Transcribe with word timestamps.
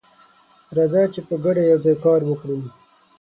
راځه 0.75 1.01
چې 1.13 1.19
په 1.27 1.35
ګډه 1.43 1.63
یوځای 1.71 1.95
کار 2.05 2.21
وکړو. 2.25 2.57